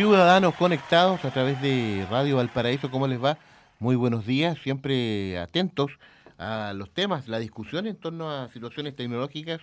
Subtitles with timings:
[0.00, 2.90] ciudadanos conectados a través de Radio Valparaíso.
[2.90, 3.36] ¿Cómo les va?
[3.80, 5.90] Muy buenos días, siempre atentos
[6.38, 9.60] a los temas, la discusión en torno a situaciones tecnológicas,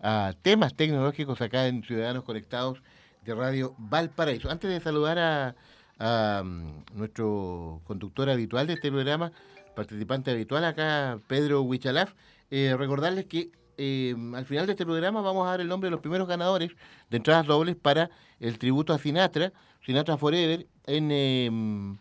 [0.00, 2.80] a temas tecnológicos acá en Ciudadanos Conectados
[3.26, 4.50] de Radio Valparaíso.
[4.50, 5.54] Antes de saludar
[5.98, 9.32] a, mm, nuestro conductor habitual de este programa,
[9.76, 12.14] participante habitual acá, Pedro Huichalaf,
[12.50, 15.92] eh, recordarles que eh, al final de este programa vamos a dar el nombre de
[15.92, 16.70] los primeros ganadores
[17.10, 18.10] de entradas dobles para
[18.40, 19.52] el tributo a Sinatra,
[19.84, 21.96] Sinatra Forever, en, em,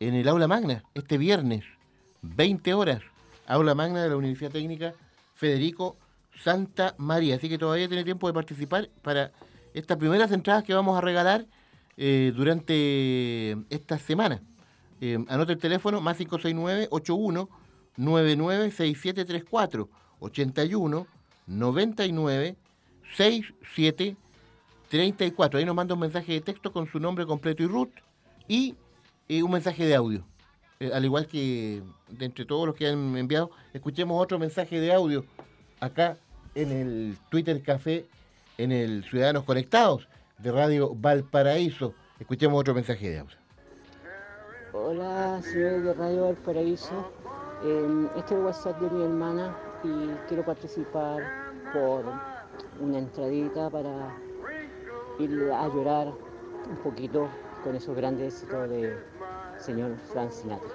[0.00, 1.64] el aula magna, este viernes,
[2.22, 3.02] 20 horas,
[3.46, 4.94] aula magna de la Universidad Técnica
[5.34, 5.96] Federico
[6.42, 7.36] Santa María.
[7.36, 9.32] Así que todavía tiene tiempo de participar para
[9.74, 11.46] estas primeras entradas que vamos a regalar
[11.96, 14.40] eh, durante esta semana.
[15.00, 17.48] Eh, anota el teléfono más 569 81
[17.96, 19.88] 996734
[20.20, 21.06] 81
[21.46, 22.56] 99
[23.16, 24.16] 67
[24.88, 25.58] 34.
[25.58, 27.90] Ahí nos manda un mensaje de texto con su nombre completo y root
[28.48, 28.74] y
[29.28, 30.24] eh, un mensaje de audio.
[30.78, 34.92] Eh, al igual que de entre todos los que han enviado, escuchemos otro mensaje de
[34.92, 35.24] audio
[35.80, 36.18] acá
[36.54, 38.06] en el Twitter Café,
[38.58, 41.94] en el Ciudadanos Conectados de Radio Valparaíso.
[42.20, 43.36] Escuchemos otro mensaje de audio.
[44.72, 47.10] Hola, señores de Radio Valparaíso.
[48.16, 49.56] Este es el WhatsApp de mi hermana
[50.28, 51.22] quiero participar
[51.72, 52.04] por
[52.80, 54.16] una entradita para
[55.18, 56.12] ir a llorar
[56.68, 57.28] un poquito
[57.62, 58.96] con esos grandes éxitos de
[59.58, 60.68] señor Frank Sinatra.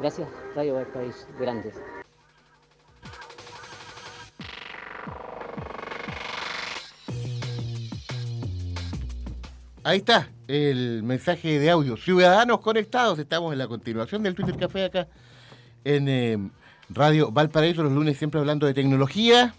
[0.00, 1.80] Gracias, Radio Valparaíso, grandes.
[9.84, 11.96] Ahí está el mensaje de audio.
[11.96, 15.08] Ciudadanos conectados, estamos en la continuación del Twitter Café acá
[15.84, 16.50] en eh,
[16.94, 19.54] Radio Valparaíso, los lunes siempre hablando de tecnología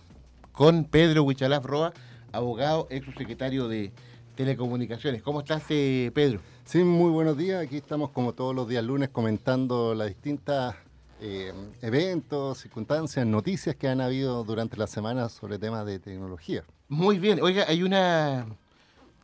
[0.52, 1.94] con Pedro Huichalaf Roa,
[2.31, 3.92] abogado, ex secretario de
[4.36, 5.23] Telecomunicaciones.
[5.23, 6.42] ¿Cómo estás, eh, Pedro?
[6.66, 7.64] Sí, muy buenos días.
[7.64, 10.76] Aquí estamos como todos los días lunes comentando las distintas
[11.22, 16.64] eh, eventos, circunstancias, noticias que han habido durante la semana sobre temas de tecnología.
[16.88, 17.42] Muy bien.
[17.42, 18.45] Oiga, hay una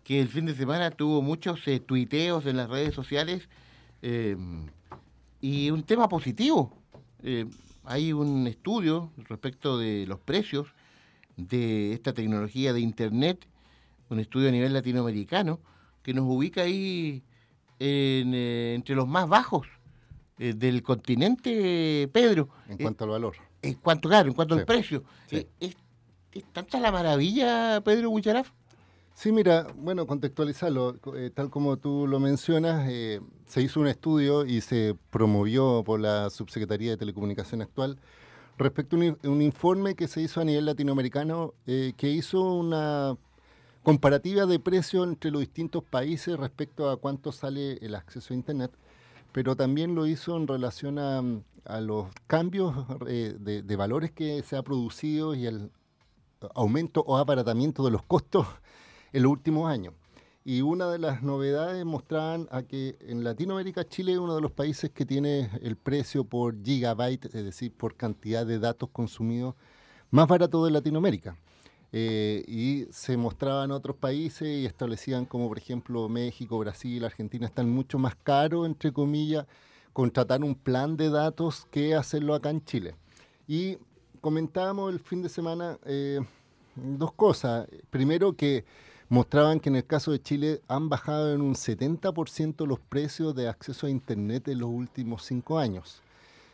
[0.04, 3.48] que el fin de semana tuvo muchos eh, tuiteos en las redes sociales
[4.02, 4.36] eh,
[5.42, 6.74] y un tema positivo.
[7.90, 10.68] Eh, hay un estudio respecto de los precios
[11.38, 13.48] de esta tecnología de Internet,
[14.10, 15.60] un estudio a nivel latinoamericano,
[16.04, 17.24] que nos ubica ahí
[17.80, 19.68] entre los más bajos
[20.38, 22.50] del continente, Pedro.
[22.68, 23.36] En cuanto al valor.
[23.62, 25.04] En cuanto, claro, en cuanto al precio.
[25.30, 25.76] ¿Es,
[26.54, 28.52] tanta la maravilla, Pedro Bucharaf?
[29.20, 34.46] Sí, mira, bueno, contextualizarlo, eh, tal como tú lo mencionas, eh, se hizo un estudio
[34.46, 37.98] y se promovió por la Subsecretaría de Telecomunicación actual
[38.58, 43.18] respecto a un, informe que se hizo a nivel latinoamericano eh, que hizo una
[43.84, 48.72] comparativa de precios entre los distintos países respecto a cuánto sale el acceso a Internet,
[49.34, 51.22] pero también lo hizo en relación a,
[51.82, 55.72] los cambios de, de valores que se ha producido y el
[56.56, 58.48] aumento o abaratamiento de los costos
[59.14, 59.94] en los últimos años.
[60.46, 64.52] Y una de las novedades mostraban a que en Latinoamérica Chile es uno de los
[64.52, 69.56] países que tiene el precio por gigabyte, es decir, por cantidad de datos consumidos,
[70.12, 71.36] más barato de Latinoamérica.
[71.92, 77.70] Eh, y se mostraban otros países y establecían como por ejemplo México, Brasil, Argentina están
[77.70, 79.48] mucho más caros, entre comillas,
[79.92, 82.96] contratar un plan de datos que hacerlo acá en Chile.
[83.48, 83.78] Y
[84.22, 86.20] comentábamos el fin de semana eh,
[86.76, 87.68] dos cosas.
[87.90, 88.66] Primero que
[89.10, 93.50] mostraban que en el caso de Chile han bajado en un 70% los precios de
[93.50, 96.02] acceso a Internet en los últimos cinco años.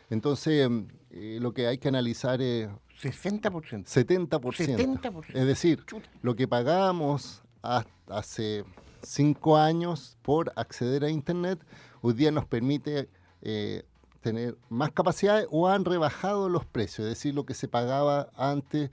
[0.08, 0.68] Entonces,
[1.10, 2.68] eh, lo que hay que analizar es...
[3.00, 3.84] 60%.
[3.84, 5.24] 70%.
[5.34, 5.84] Es decir,
[6.22, 7.42] lo que pagamos
[8.08, 8.64] hace
[9.02, 11.58] cinco años por acceder a Internet,
[12.00, 13.10] hoy día nos permite
[13.42, 13.82] eh,
[14.22, 17.06] tener más capacidades o han rebajado los precios.
[17.06, 18.90] Es decir, lo que se pagaba antes,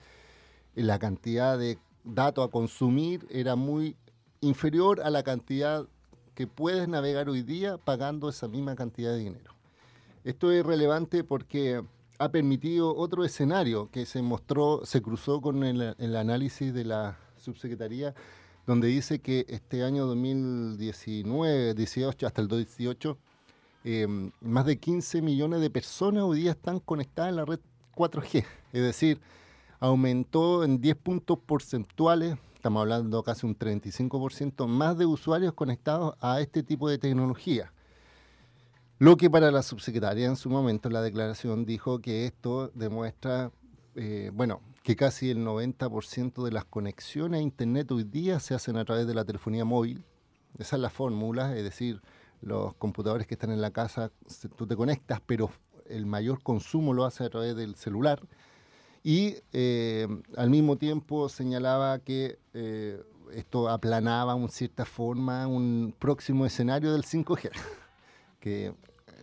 [0.76, 3.96] la cantidad de dato a consumir era muy
[4.42, 5.88] inferior a la cantidad
[6.36, 9.54] que puedes navegar hoy día pagando esa misma cantidad de dinero.
[10.24, 11.84] Esto es relevante porque
[12.18, 18.16] ha permitido otro escenario que se mostró, se cruzó con el, análisis de la subsecretaría,
[18.66, 23.18] donde dice que este año 2019, 18 hasta el 2018,
[23.86, 24.08] eh,
[24.40, 27.60] más de 15 millones de personas hoy día están conectadas en la red
[27.96, 28.46] 4G.
[28.72, 29.20] Es decir,
[29.88, 36.40] aumentó en 10 puntos porcentuales, estamos hablando casi un 35% más de usuarios conectados a
[36.40, 37.74] este tipo de tecnología.
[39.00, 43.52] Lo que para la subsecretaria en su momento en la declaración dijo que esto demuestra,
[43.96, 48.78] eh, bueno, que casi el 90% de las conexiones a Internet hoy día se hacen
[48.78, 50.06] a través de la telefonía móvil
[50.60, 52.02] esa es la fórmula, es decir,
[52.42, 54.12] los computadores que están en la casa,
[54.56, 55.50] tú te conectas, pero
[55.88, 58.22] el mayor consumo lo hace a través del celular.
[59.04, 60.08] Y eh,
[60.38, 63.02] al mismo tiempo señalaba que eh,
[63.34, 67.52] esto aplanaba en cierta forma un próximo escenario del 5G,
[68.40, 68.74] que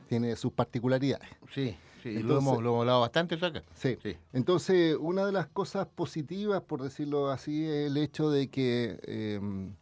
[0.09, 1.29] tiene sus particularidades.
[1.53, 1.77] Sí.
[2.03, 3.63] Sí, lo, hemos, hablado bastante acá.
[3.75, 3.99] Sí.
[4.33, 9.75] Entonces, una de las cosas positivas, por decirlo así, es el hecho de que, em,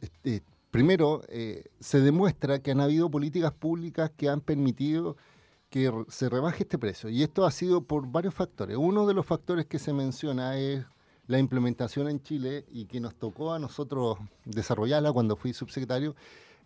[0.00, 5.18] este, primero, eh, se demuestra que han habido políticas públicas que han permitido
[5.72, 7.08] que se rebaje este precio.
[7.08, 8.76] Y esto ha sido por varios factores.
[8.76, 10.84] Uno de los factores que se menciona es
[11.26, 16.14] la implementación en Chile y que nos tocó a nosotros desarrollarla cuando fui subsecretario,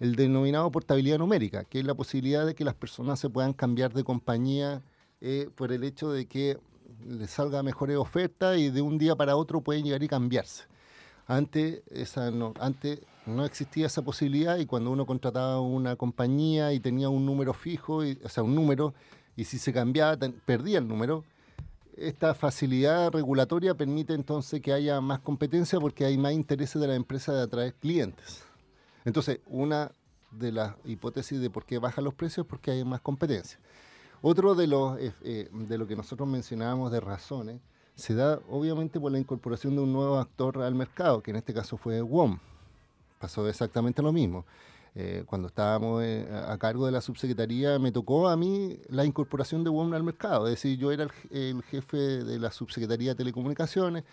[0.00, 3.94] el denominado portabilidad numérica, que es la posibilidad de que las personas se puedan cambiar
[3.94, 4.82] de compañía
[5.20, 6.58] eh, por el hecho de que
[7.06, 10.64] les salga mejores ofertas y de un día para otro pueden llegar y cambiarse.
[11.28, 11.82] Antes,
[12.58, 17.52] antes no existía esa posibilidad y cuando uno contrataba una compañía y tenía un número
[17.52, 18.94] fijo, o sea, un número,
[19.36, 21.24] y si se cambiaba, perdía el número,
[21.96, 26.94] esta facilidad regulatoria permite entonces que haya más competencia porque hay más intereses de la
[26.94, 28.44] empresa de atraer clientes.
[29.04, 29.90] Entonces, una
[30.30, 33.58] de las hipótesis de por qué bajan los precios es porque hay más competencia.
[34.22, 37.60] Otro de, los, eh, eh, de lo que nosotros mencionábamos de razones
[37.94, 41.54] se da obviamente por la incorporación de un nuevo actor al mercado, que en este
[41.54, 42.38] caso fue WOM.
[43.18, 44.44] Pasó exactamente lo mismo.
[44.94, 49.70] Eh, cuando estábamos a cargo de la subsecretaría, me tocó a mí la incorporación de
[49.70, 50.46] WOM al mercado.
[50.46, 54.04] Es decir, yo era el, el jefe de la subsecretaría de Telecomunicaciones,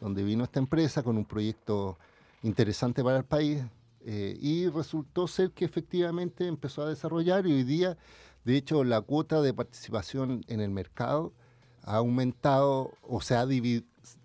[0.00, 1.98] donde vino esta empresa con un proyecto
[2.42, 3.64] interesante para el país,
[4.10, 7.98] eh, y resultó ser que efectivamente empezó a desarrollar y hoy día,
[8.44, 11.32] de hecho, la cuota de participación en el mercado
[11.82, 13.46] ha aumentado o se ha,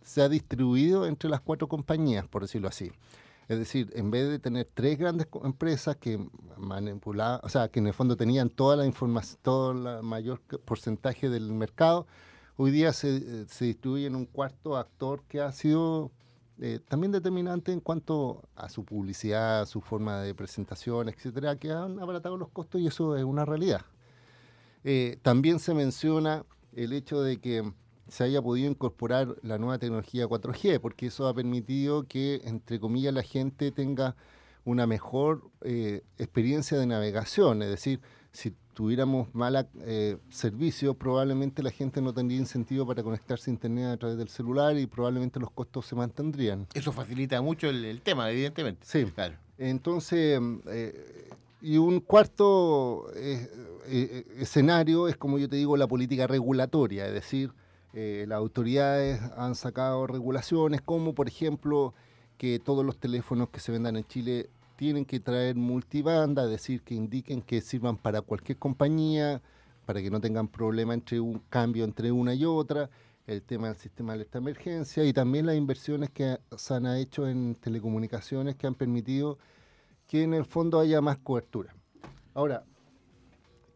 [0.03, 2.91] se ha distribuido entre las cuatro compañías, por decirlo así.
[3.47, 6.25] Es decir, en vez de tener tres grandes empresas que
[6.57, 11.29] manipulaban, o sea, que en el fondo tenían toda la información, todo el mayor porcentaje
[11.29, 12.07] del mercado,
[12.55, 16.11] hoy día se, distribuye en un cuarto actor que ha sido
[16.59, 21.99] eh, también determinante en cuanto a su publicidad, su forma de presentación, etcétera, que han
[21.99, 23.81] abaratado los costos y eso es una realidad.
[24.83, 27.73] Eh, también se menciona el hecho de que
[28.07, 33.13] se haya podido incorporar la nueva tecnología 4G, porque eso ha permitido que, entre comillas,
[33.13, 34.15] la gente tenga
[34.65, 38.01] una mejor eh, experiencia de navegación, es decir,
[38.31, 43.85] si tuviéramos mala eh, servicio, probablemente la gente no tendría incentivo para conectarse a Internet
[43.85, 46.67] a través del celular y probablemente los costos se mantendrían.
[46.73, 48.85] Eso facilita mucho el, tema, evidentemente.
[48.85, 49.35] Sí, claro.
[49.57, 51.29] Entonces, eh,
[51.61, 57.53] y un cuarto eh, escenario es, como yo te digo, la política regulatoria, es decir,
[57.93, 61.93] las autoridades han sacado regulaciones como, por ejemplo,
[62.37, 66.81] que todos los teléfonos que se vendan en Chile tienen que traer multibanda, es decir,
[66.81, 69.41] que indiquen que sirvan para cualquier compañía,
[69.85, 72.89] para que no tengan problema entre un cambio entre una y otra,
[73.27, 77.27] el tema del sistema de alerta emergencia y también las inversiones que se han hecho
[77.27, 79.37] en telecomunicaciones que han permitido
[80.07, 81.73] que en el fondo haya más cobertura.
[82.33, 82.65] Ahora,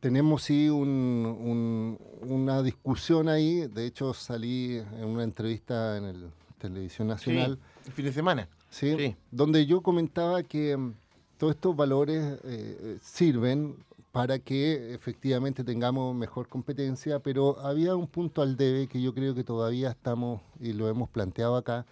[0.07, 7.59] tenemos sí una discusión ahí, de hecho salí en una entrevista en el Televisión Nacional.
[7.85, 8.47] el fin de semana.
[8.69, 9.17] ¿sí?
[9.31, 10.93] donde yo comentaba que mm,
[11.37, 13.75] todos estos valores eh, eh, sirven
[14.13, 19.35] para que efectivamente tengamos mejor competencia, pero había un punto al debe que yo creo
[19.35, 21.85] que todavía estamos, y lo hemos planteado acá,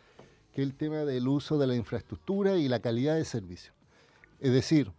[0.53, 3.73] que es el tema del uso de la infraestructura y la calidad de servicio.
[4.39, 4.93] Es decir,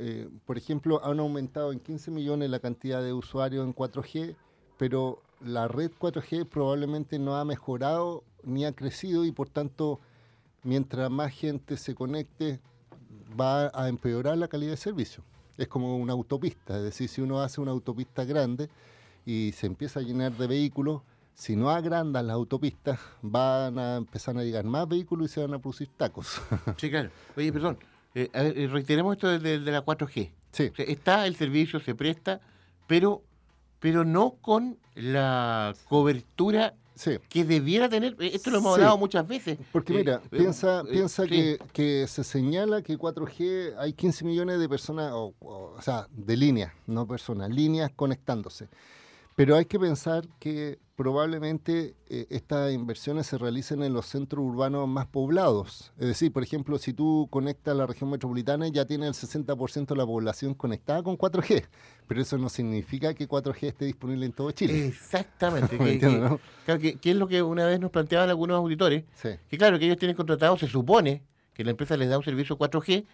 [0.00, 4.36] eh, por ejemplo, han aumentado en 15 millones la cantidad de usuarios en 4G,
[4.78, 9.98] pero la red 4G probablemente no ha mejorado ni ha crecido y por tanto
[10.62, 12.60] mientras más gente se conecte,
[13.38, 15.24] va a empeorar la calidad de servicio.
[15.56, 18.68] Es como una autopista, es decir, si uno hace una autopista grande
[19.26, 21.02] y se empieza a llenar de vehículos,
[21.34, 25.54] si no agrandan las autopistas, van a empezar a llegar más vehículos y se van
[25.54, 26.40] a producir tacos.
[26.76, 27.10] Sí, claro.
[27.36, 27.78] Oye, perdón,
[28.14, 30.30] eh, eh, reiteremos esto de, la 4G.
[30.50, 30.72] Sí.
[30.78, 32.40] está el servicio, se presta,
[32.86, 33.22] pero,
[33.80, 36.74] pero no con la cobertura
[37.28, 39.58] que debiera tener, eh, esto lo hemos hablado muchas veces.
[39.72, 44.58] Porque mira, eh, piensa, eh, piensa que, que, se señala que 4G hay 15 millones
[44.58, 48.68] de personas, o, o sea, de líneas, no personas, líneas conectándose.
[49.36, 54.88] Pero hay que pensar que probablemente eh, estas inversiones se realicen en los centros urbanos
[54.88, 55.92] más poblados.
[55.96, 59.94] Es decir, por ejemplo, si tú conectas la región metropolitana, ya tiene el 60% de
[59.94, 61.68] la población conectada con 4G.
[62.08, 64.88] Pero eso no significa que 4G esté disponible en todo Chile.
[64.88, 65.78] Exactamente.
[66.66, 69.04] que, es lo que una vez nos planteaban algunos auditores.
[69.22, 71.22] Que claro, que ellos tienen contratado, se supone
[71.54, 73.06] que la empresa les da un servicio 4G,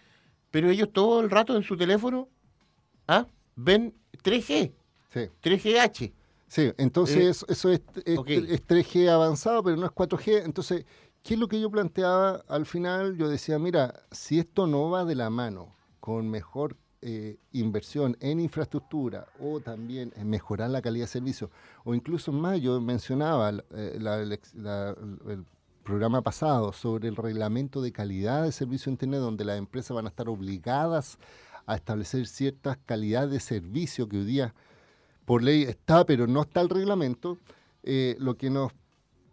[0.49, 2.29] pero ellos todo el rato en su teléfono
[3.07, 3.27] ¿ah?
[3.55, 4.71] ven 3G,
[5.13, 5.29] Sí.
[5.43, 6.13] 3GH.
[6.47, 8.29] Sí, entonces Eh, eso es, es- ok.
[8.29, 10.43] es 3G avanzado, pero no es 4G.
[10.45, 10.85] Entonces,
[11.23, 13.17] ¿qué es lo que yo planteaba al final?
[13.17, 18.39] Yo decía, mira, si esto no va de la mano con mejor eh, inversión en
[18.39, 21.51] infraestructura o también en mejorar la calidad de servicio,
[21.83, 24.95] o incluso más, yo mencionaba eh, la- el ex- la-
[25.27, 25.45] el
[25.83, 30.09] programa pasado sobre el reglamento de calidad de servicio Internet, donde las empresas van a
[30.09, 31.19] estar obligadas
[31.67, 34.55] a establecer ciertas calidades de servicio que hoy día
[35.25, 37.37] por ley está, pero no está el reglamento,
[37.83, 38.71] eh, lo que nos,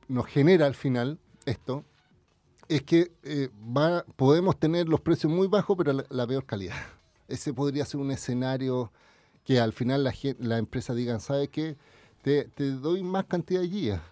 [0.08, 1.84] nos genera al final esto
[2.68, 3.50] es que eh,
[4.16, 6.76] podemos tener los precios muy bajos, pero la, peor calidad.
[7.28, 8.92] Ese podría ser un escenario
[9.44, 11.76] que al final la, la empresa digan, ¿sabe qué?
[12.22, 14.02] Te, te doy más cantidad de guías.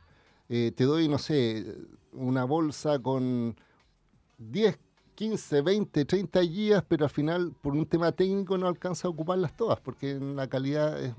[0.48, 1.64] Eh, te doy, no sé,
[2.12, 3.56] una bolsa con
[4.38, 4.78] 10,
[5.20, 9.54] 15, 20, 30 guías, pero al final por un tema técnico no alcanza a ocuparlas
[9.54, 11.12] todas, porque la calidad es,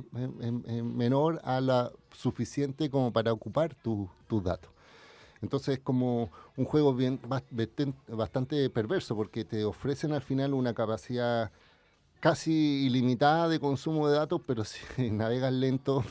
[0.84, 4.72] menor a la suficiente como para ocupar tu- tus datos.
[5.43, 7.20] Entonces es como un juego bien
[8.10, 11.51] bastante perverso, porque te ofrecen al final una capacidad
[12.20, 14.63] casi ilimitada de consumo de datos, pero
[14.98, 16.03] si navegas lento,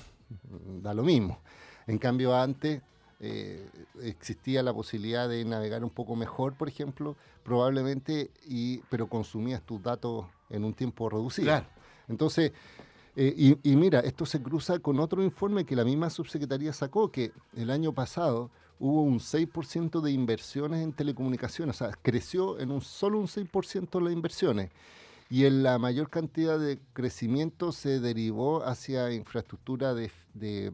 [0.81, 1.41] da lo mismo.
[1.89, 2.83] En cambio, antes
[3.21, 3.69] eh,
[4.03, 9.83] existía la posibilidad de navegar un poco mejor, por ejemplo, probablemente, y, pero consumías tus
[9.83, 11.47] datos en un tiempo reducido.
[11.47, 11.67] Claro.
[12.09, 12.53] Entonces,
[13.17, 17.13] eh, y, y mira, esto se cruza con otro informe que la misma subsecretaría sacó,
[17.13, 22.71] que el año pasado hubo un 6% de inversiones en telecomunicaciones, o sea, creció en
[22.71, 24.71] un solo un 6% las inversiones.
[25.33, 30.73] Y en la mayor cantidad de crecimiento se derivó hacia infraestructura de, de-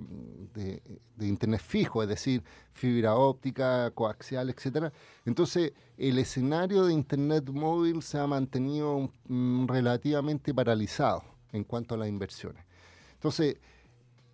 [0.54, 0.82] de-
[1.14, 4.92] de Internet fijo, es decir, fibra óptica, coaxial, etcétera.
[5.26, 11.22] Entonces, el escenario de Internet móvil se ha mantenido mm, relativamente paralizado
[11.52, 12.64] en cuanto a las inversiones.
[13.12, 13.58] Entonces,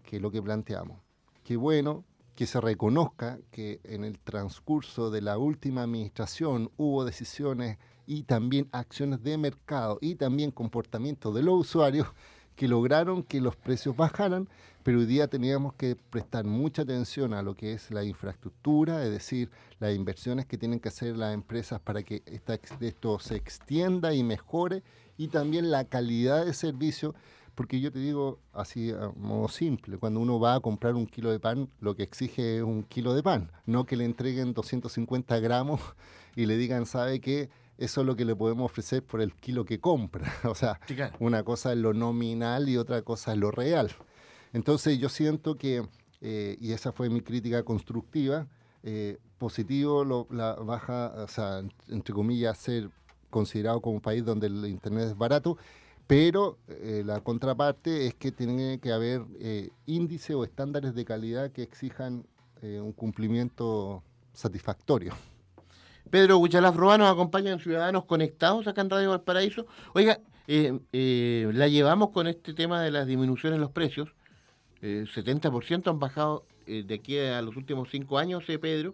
[0.05, 0.99] ¿qué es lo que planteamos?
[1.43, 7.78] Qué bueno que se reconozca que en el transcurso de la última administración hubo decisiones
[8.06, 12.08] y también acciones de mercado y también comportamiento de los usuarios
[12.56, 14.48] que lograron que los precios bajaran,
[14.82, 19.10] pero hoy día teníamos que prestar mucha atención a lo que es la infraestructura, es
[19.10, 22.22] decir, las inversiones que tienen que hacer las empresas para que
[22.80, 24.82] esto se extienda y mejore,
[25.16, 27.14] y también la calidad de servicio,
[27.54, 31.30] porque yo te digo así a modo simple, cuando uno va a comprar un kilo
[31.30, 35.38] de pan, lo que exige es un kilo de pan, no que le entreguen 250
[35.40, 35.80] gramos
[36.37, 37.50] y le digan, ¿sabe qué?
[37.78, 40.32] Eso es lo que le podemos ofrecer por el kilo que compra.
[40.44, 40.78] O sea,
[41.21, 43.90] una cosa es lo nominal y otra cosa es lo real.
[44.52, 45.87] Entonces yo siento que,
[46.21, 48.47] eh, y esa fue mi crítica constructiva,
[48.82, 52.90] eh, positivo lo- la baja, o sea, en- entre comillas, ser
[53.30, 55.56] considerado como un país donde el Internet es barato,
[56.12, 61.52] pero eh, la contraparte es que tiene que haber eh, índices o estándares de calidad
[61.52, 62.26] que exijan
[62.61, 64.02] eh, un cumplimiento
[64.35, 65.14] satisfactorio.
[66.11, 69.64] Pedro Huchalaf Roa nos acompaña en Ciudadanos Conectados acá en Radio Valparaíso.
[69.95, 74.11] Oiga, eh, la llevamos con este tema de las disminuciones en los precios.
[74.83, 78.92] Eh, 70% han bajado de aquí a los últimos cinco años, Pedro.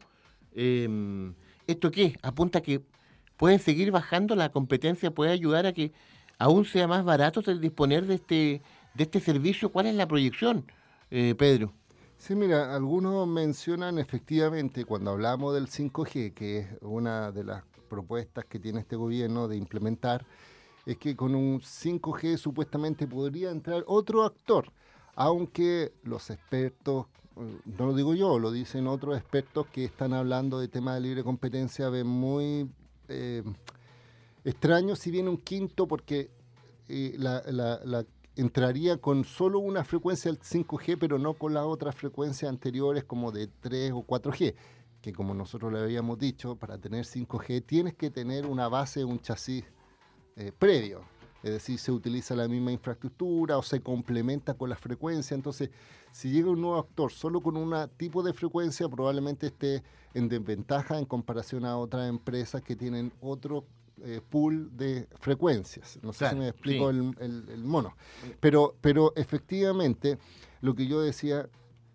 [0.55, 1.33] Eh,
[1.67, 2.15] ¿Esto qué?
[2.23, 2.81] Apunta que
[3.37, 5.91] pueden seguir bajando, la competencia puede ayudar a que
[6.39, 8.63] aún sea más barato el disponer de este,
[8.95, 9.71] de este servicio.
[9.71, 10.65] ¿Cuál es la proyección,
[11.11, 11.73] eh, Pedro?
[12.17, 18.45] Sí, mira, algunos mencionan efectivamente cuando hablamos del 5G, que es una de las propuestas
[18.45, 20.27] que tiene este gobierno de implementar,
[20.85, 24.73] es que con un 5G supuestamente podría entrar otro actor,
[25.15, 30.59] aunque los expertos, eh, no lo digo yo, lo dicen otros expertos que están hablando
[30.59, 32.69] de temas de libre competencia, ven muy
[33.09, 33.43] eh,
[34.45, 36.31] extraño si viene un quinto porque
[36.89, 37.19] eh,
[38.37, 43.33] entraría con solo una frecuencia del 5G, pero no con las otras frecuencias anteriores como
[43.33, 44.55] de 3 o 4G,
[45.01, 49.21] que como nosotros le habíamos dicho, para tener 5G tienes que tener una base, un
[49.21, 49.65] chasis
[50.37, 51.03] eh, previo.
[51.43, 55.35] Es decir, se utiliza la misma infraestructura o se complementa con la frecuencia.
[55.37, 55.71] Entonces,
[56.11, 60.99] si llega un nuevo actor solo con un tipo de frecuencia, probablemente esté en desventaja
[60.99, 63.65] en comparación a otras empresas que tienen otro
[64.05, 65.99] eh, pool de frecuencias.
[66.03, 66.99] No sé Claro, si me explico sí.
[66.99, 67.95] el, el- el mono.
[68.41, 70.19] Pero, pero efectivamente,
[70.61, 71.49] lo que yo decía,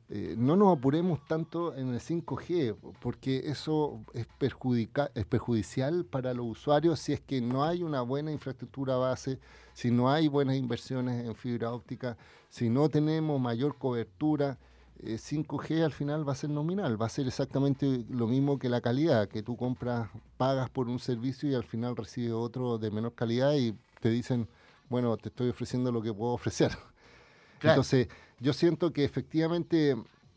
[0.10, 6.34] eh, no nos apuremos tanto en el 5G, porque eso es, perjudica- es perjudicial para
[6.34, 9.40] los usuarios si es que no hay una buena infraestructura base,
[9.74, 12.18] si no hay buenas inversiones en fibra óptica,
[12.50, 14.58] si no tenemos mayor cobertura.
[15.06, 18.70] 5G eh, al final va a ser nominal, va a ser exactamente lo mismo que
[18.70, 22.92] la calidad, que tú compras, pagas por un servicio y al final recibes otro de
[22.92, 24.48] menor calidad y te dicen,
[24.90, 26.72] bueno, te estoy ofreciendo lo que puedo ofrecer.
[27.62, 28.08] Entonces,
[28.40, 29.96] yo siento que efectivamente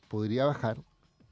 [0.08, 0.78] podría bajar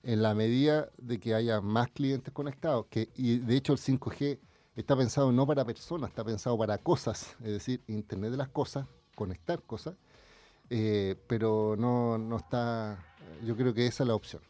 [0.02, 4.38] en la medida de que haya más clientes conectados, que, y de hecho el 5G
[4.76, 8.86] está pensado no para personas, está pensado para cosas, es decir, Internet de las cosas,
[9.14, 9.94] conectar cosas,
[10.70, 12.98] eh, pero no, no está,
[13.44, 14.42] yo creo que esa es la opción.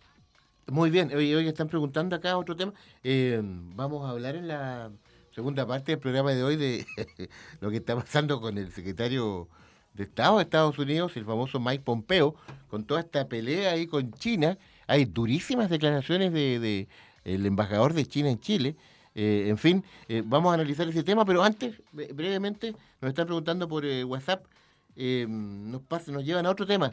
[0.66, 2.72] Muy bien, hoy, hoy están preguntando acá otro tema.
[3.02, 4.90] Eh, vamos a hablar en la
[5.34, 6.86] segunda parte del programa de hoy de
[7.60, 9.48] lo que está pasando con el secretario
[9.92, 12.34] de Estado de Estados Unidos, el famoso Mike Pompeo,
[12.68, 14.56] con toda esta pelea ahí con China.
[14.86, 16.88] Hay durísimas declaraciones de,
[17.24, 18.76] el embajador de China en Chile.
[19.14, 19.84] Eh, en fin,
[20.24, 24.44] vamos a analizar ese tema, pero antes, brevemente, nos están preguntando por WhatsApp
[24.96, 26.92] eh, nos, pasa, nos llevan a otro tema,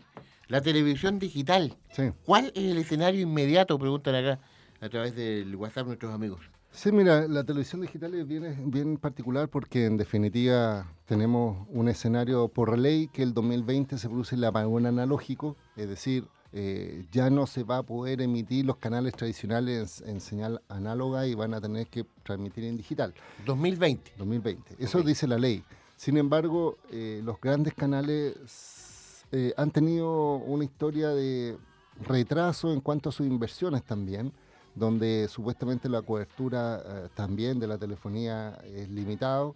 [0.52, 1.78] la televisión digital.
[2.26, 3.80] ¿Cuál es el escenario inmediato?
[3.80, 4.40] Preguntan acá
[4.82, 6.42] a través del WhatsApp nuestros amigos.
[6.72, 12.50] Sí, mira, la televisión digital es bien, bien particular porque en definitiva tenemos un escenario
[12.50, 17.48] por ley que el 2020 se produce el apagón analógico, es decir, eh, ya no
[17.48, 21.88] se va a poder emitir los canales tradicionales en, señal análoga y van a tener
[21.88, 23.14] que transmitir en digital.
[23.46, 24.14] 2020.
[24.18, 24.76] 2020.
[24.80, 25.64] Eso dice la ley.
[25.96, 28.91] Sin embargo, eh, los grandes canales
[29.32, 31.58] eh, han tenido una historia de
[32.02, 34.34] retraso en cuanto a sus inversiones también,
[34.76, 39.56] donde supuestamente la cobertura eh, también de la telefonía es limitado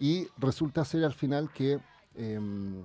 [0.00, 1.78] y resulta ser al final que
[2.16, 2.82] em,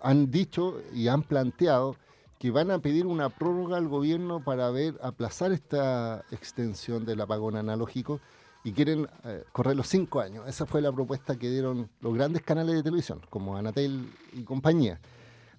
[0.00, 1.96] han dicho y han planteado
[2.38, 7.56] que van a pedir una prórroga al gobierno para ver aplazar esta extensión del apagón
[7.56, 8.20] analógico
[8.64, 10.48] y quieren eh, correr los cinco años.
[10.48, 15.00] Esa fue la propuesta que dieron los grandes canales de televisión, como Anatel y compañía.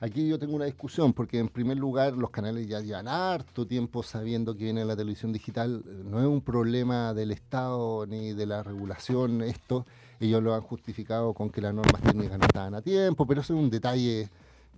[0.04, 4.04] Aquí yo tengo una discusión, porque en primer lugar los canales ya llevan harto tiempo
[4.04, 5.82] sabiendo que viene la televisión digital.
[6.04, 9.86] No es un problema del Estado ni de la regulación esto.
[10.20, 13.54] Ellos lo han justificado con que las normas técnicas no estaban a tiempo, pero eso
[13.54, 14.28] es un detalle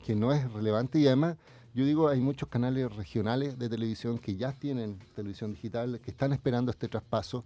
[0.05, 1.37] que no es relevante y además
[1.73, 6.33] yo digo, hay muchos canales regionales de televisión que ya tienen televisión digital, que están
[6.33, 7.43] esperando este traspaso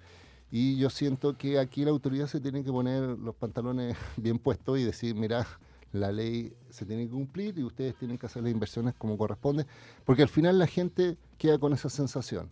[0.51, 4.77] y yo siento que aquí la autoridad se tiene que poner los pantalones bien puestos
[4.79, 5.47] y decir, mira,
[5.91, 9.65] la ley se tiene que cumplir y ustedes tienen que hacer las inversiones como corresponde,
[10.05, 12.49] porque al final la gente queda con esa sensación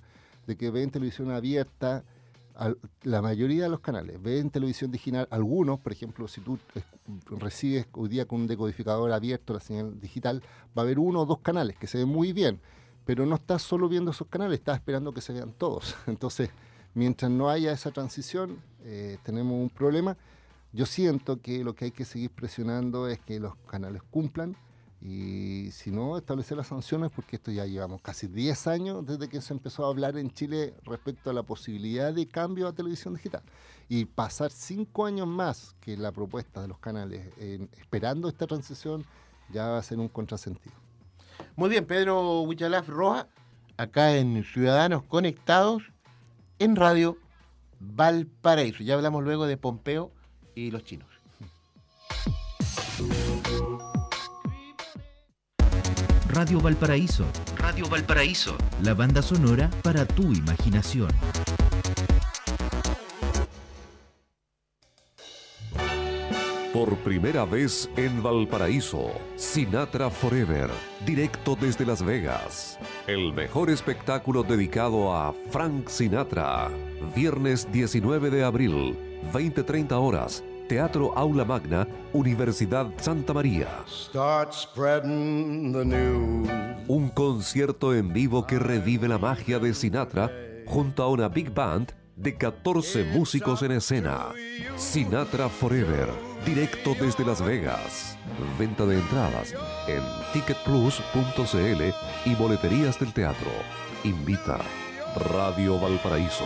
[0.48, 2.04] de que ven televisión abierta,
[3.04, 6.58] la mayoría de los canales ven televisión digital, algunos, por ejemplo, si tú
[7.30, 10.42] recibes hoy día con un decodificador abierto la señal digital,
[10.76, 12.60] va a haber uno o dos canales que se ven muy bien,
[13.06, 15.96] pero no estás solo viendo esos canales, estás esperando que se vean todos.
[16.08, 16.50] Entonces,
[16.96, 20.18] mientras no haya esa transición, eh, tenemos un problema.
[20.74, 24.56] Yo siento que lo que hay que seguir presionando es que los canales cumplan
[25.00, 29.42] y si no, establecer las sanciones porque esto ya llevamos casi 10 años desde que
[29.42, 33.44] se empezó a hablar en Chile respecto a la posibilidad de cambio a televisión digital.
[33.90, 37.32] Y pasar 5 años más que la propuesta de los canales
[37.80, 39.06] esperando esta transición
[39.52, 40.76] ya va a ser un contrasentido.
[41.56, 43.28] Muy bien, Pedro Huichalaf Roja,
[43.78, 45.84] acá en Ciudadanos Conectados
[46.60, 47.18] en Radio
[47.80, 48.84] Valparaíso.
[48.84, 50.12] Ya hablamos luego de Pompeo
[50.58, 51.08] y los chinos.
[56.30, 57.26] Radio Valparaíso.
[57.58, 58.58] Radio Valparaíso.
[58.82, 61.10] La banda sonora para tu imaginación.
[66.74, 70.70] Por primera vez en Valparaíso, Sinatra Forever,
[71.08, 72.78] directo desde Las Vegas.
[73.08, 76.70] El mejor espectáculo dedicado a Frank Sinatra.
[77.16, 78.96] Viernes 19 de abril,
[79.34, 80.44] 20-30 horas.
[80.68, 83.70] Teatro Aula Magna, Universidad Santa María.
[86.88, 90.30] Un concierto en vivo que revive la magia de Sinatra
[90.66, 94.34] junto a una big band de 14 músicos en escena.
[94.76, 96.10] Sinatra Forever,
[96.46, 98.18] directo desde Las Vegas.
[98.60, 99.54] Venta de entradas
[99.88, 100.02] en
[100.34, 101.84] ticketplus.cl
[102.26, 103.52] y boleterías del teatro.
[104.04, 104.60] Invita
[105.16, 106.46] Radio Valparaíso.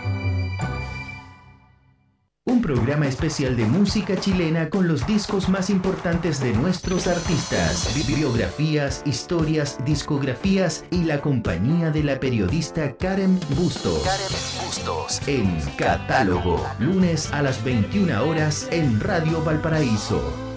[2.61, 9.01] Un programa especial de música chilena con los discos más importantes de nuestros artistas, bibliografías,
[9.03, 14.03] historias, discografías y la compañía de la periodista Karen Bustos.
[14.03, 15.27] Karen Bustos.
[15.27, 20.50] En Catálogo, lunes a las 21 horas en Radio Valparaíso.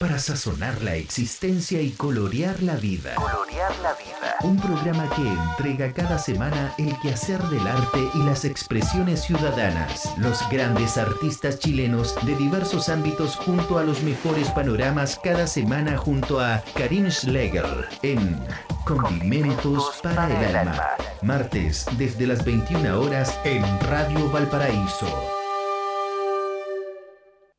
[0.00, 3.14] Para sazonar la existencia y colorear la vida.
[3.16, 4.34] Colorear la vida.
[4.42, 10.10] Un programa que entrega cada semana el quehacer del arte y las expresiones ciudadanas.
[10.16, 16.40] Los grandes artistas chilenos de diversos ámbitos junto a los mejores panoramas cada semana junto
[16.40, 18.42] a Karim Schlegel en
[18.86, 20.96] Condimentos para el alma.
[21.20, 25.08] Martes desde las 21 horas en Radio Valparaíso.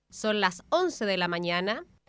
[0.09, 1.85] Son las 11 de la mañana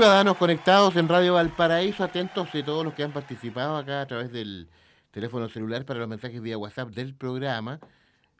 [0.00, 4.32] Ciudadanos conectados en Radio Valparaíso, atentos de todos los que han participado acá a través
[4.32, 4.70] del
[5.10, 7.78] teléfono celular para los mensajes vía WhatsApp del programa,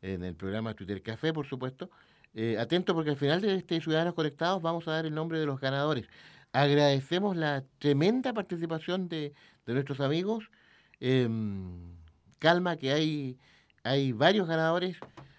[0.00, 1.90] en el programa Twitter Café, por supuesto.
[2.32, 5.44] Eh, atentos porque al final de este Ciudadanos Conectados vamos a dar el nombre de
[5.44, 6.06] los ganadores.
[6.50, 9.34] Agradecemos la tremenda participación de,
[9.66, 10.50] nuestros amigos.
[10.98, 11.94] Em,
[12.38, 13.38] calma que hay,
[13.84, 14.96] hay varios ganadores.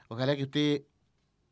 [0.07, 0.83] Ojalá que usted,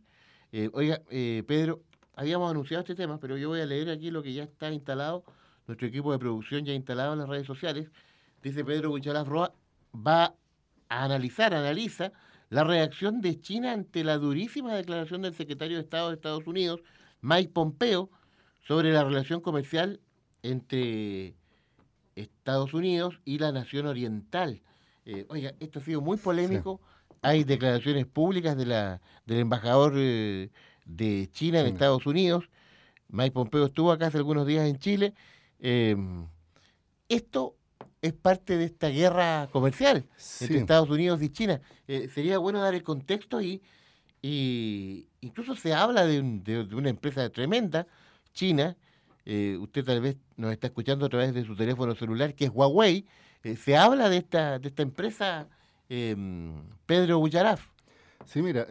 [0.52, 1.82] Eh, oiga, eh, Pedro,
[2.14, 5.24] habíamos anunciado este tema, pero yo voy a leer aquí lo que ya está instalado,
[5.66, 7.90] nuestro equipo de producción ya instalado en las redes sociales.
[8.40, 9.52] Dice Pedro Cuchalaf Roa,
[9.92, 10.32] va
[10.94, 12.12] a analizar, analiza
[12.50, 16.80] la reacción de China ante la durísima declaración del secretario de Estado de Estados Unidos,
[17.20, 18.10] Mike Pompeo,
[18.66, 20.00] sobre la relación comercial
[20.42, 21.34] entre
[22.14, 24.62] Estados Unidos y la nación oriental.
[25.04, 26.80] Eh, oiga, esto ha sido muy polémico.
[27.22, 30.50] Hay declaraciones públicas de la, del embajador eh,
[30.84, 32.44] de China en Estados Unidos.
[33.08, 35.14] Mike Pompeo estuvo acá hace algunos días en Chile.
[35.58, 35.96] Eh,
[37.08, 37.56] esto
[38.04, 40.04] es parte de esta guerra comercial
[40.42, 41.62] entre Estados Unidos y China.
[41.88, 43.62] Eh, sería bueno dar el contexto y,
[45.22, 46.20] incluso se habla de,
[46.74, 47.86] una empresa tremenda,
[48.34, 48.76] China,
[49.24, 52.50] eh, usted tal vez nos está escuchando a través de su teléfono celular, que es
[52.50, 53.06] Huawei,
[53.42, 55.48] eh, se habla de esta, de esta empresa
[55.88, 57.68] em, Pedro Bucharaf.
[58.26, 58.66] Sí, mira,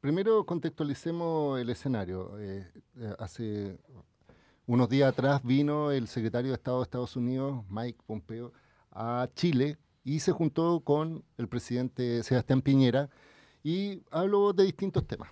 [0.00, 2.32] primero contextualicemos el escenario.
[3.18, 3.78] hace
[4.66, 8.52] unos días atrás vino el secretario de Estado de Estados Unidos, Mike Pompeo,
[8.94, 13.10] a Chile y se juntó con el presidente Sebastián Piñera
[13.62, 15.30] y habló de distintos temas.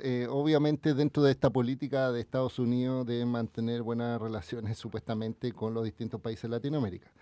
[0.00, 5.74] Eh, obviamente dentro de esta política de Estados Unidos de mantener buenas relaciones supuestamente con
[5.74, 7.12] los distintos países de Latinoamérica.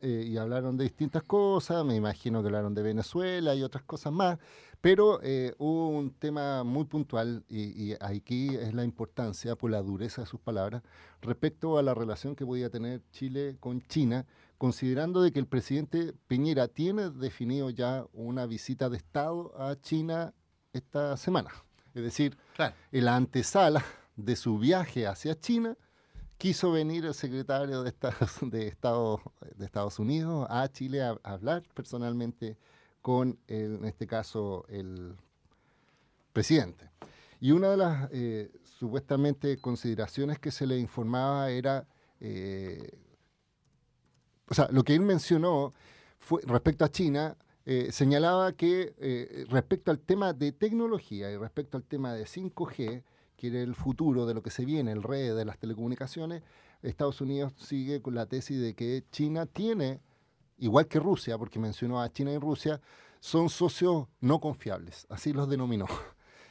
[0.00, 4.12] Eh, y hablaron de distintas cosas, me imagino que hablaron de Venezuela y otras cosas
[4.12, 4.38] más,
[4.80, 9.82] pero eh, hubo un tema muy puntual y, y, aquí es la importancia, por la
[9.82, 10.82] dureza de sus palabras,
[11.22, 14.26] respecto a la relación que podía tener Chile con China
[14.64, 20.32] considerando de que el presidente Piñera tiene definido ya una visita de Estado a China
[20.72, 21.50] esta semana.
[21.92, 22.38] Es decir,
[22.90, 23.84] en la antesala
[24.16, 25.76] de su viaje hacia China,
[26.38, 27.92] quiso venir el secretario de,
[28.40, 29.20] de, Estado,
[29.54, 32.56] de Estados Unidos a Chile a, hablar personalmente
[33.02, 35.14] con, en este caso, el
[36.32, 36.88] presidente.
[37.38, 41.86] Y una de las eh, supuestamente consideraciones que se le informaba era
[42.18, 43.03] eh,
[44.48, 45.72] o sea, lo que él mencionó
[46.18, 51.76] fue, respecto a China, eh, señalaba que eh, respecto al tema de tecnología y respecto
[51.76, 53.02] al tema de 5G,
[53.36, 56.42] que era el futuro de lo que se viene, el red de las telecomunicaciones,
[56.82, 60.00] Estados Unidos sigue con la tesis de que China tiene,
[60.58, 62.80] igual que Rusia, porque mencionó a China y Rusia,
[63.20, 65.86] son socios no confiables, así los denominó.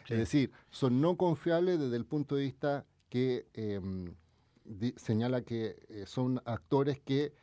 [0.10, 4.16] Es decir, son no confiables desde el punto de vista que em,
[4.98, 7.34] señala que eh, son actores que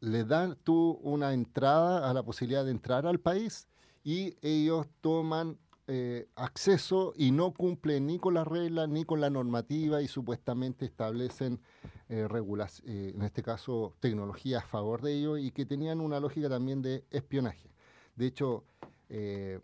[0.00, 3.68] le dan tú una entrada a la posibilidad de entrar al país
[4.04, 9.30] y ellos toman eh, acceso y no cumplen ni con las reglas ni con la
[9.30, 11.60] normativa y supuestamente establecen
[12.08, 16.48] eh, eh, en este caso tecnología a favor de ellos y que tenían una lógica
[16.48, 17.70] también de espionaje.
[18.16, 18.64] De hecho,
[19.08, 19.62] en,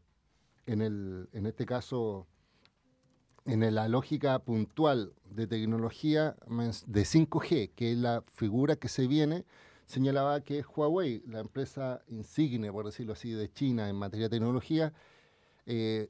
[0.80, 2.28] el, en este caso,
[3.44, 6.36] en la lógica puntual de tecnología
[6.86, 9.44] de 5G, que es la figura que se viene,
[9.92, 14.94] señalaba que Huawei, la empresa insigne, por decirlo así, de China en materia de tecnología,
[15.66, 16.08] eh,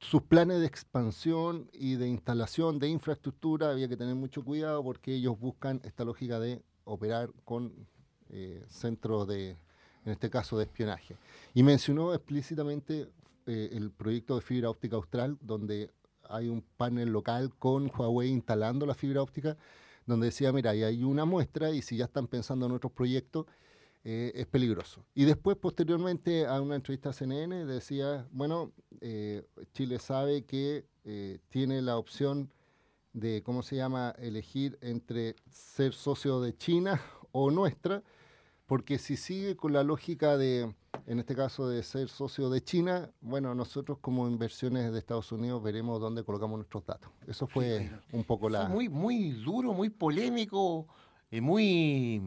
[0.00, 5.14] sus planes de expansión y de instalación de infraestructura había que tener mucho cuidado porque
[5.14, 7.74] ellos buscan esta lógica de operar con
[8.30, 9.50] eh, centros de,
[10.06, 11.16] en este caso, de espionaje.
[11.52, 13.10] Y mencionó explícitamente
[13.46, 15.90] eh, el proyecto de fibra óptica austral, donde
[16.26, 19.58] hay un panel local con Huawei instalando la fibra óptica,
[20.08, 23.44] donde decía, mira, ahí hay una muestra y si ya están pensando en otros proyectos,
[24.04, 25.04] eh, es peligroso.
[25.14, 29.44] Y después, posteriormente, a una entrevista a CNN, decía, bueno, eh,
[29.74, 32.50] Chile sabe que eh, tiene la opción
[33.12, 38.02] de, ¿cómo se llama?, elegir entre ser socio de China o nuestra,
[38.64, 40.74] porque si sigue con la lógica de,
[41.06, 45.62] en este caso, de ser socio de China, bueno, nosotros como inversiones de Estados Unidos
[45.62, 47.10] veremos dónde colocamos nuestros datos.
[47.26, 48.68] Eso fue un poco la...
[48.68, 50.86] muy, muy duro, muy polémico,
[51.30, 52.22] y muy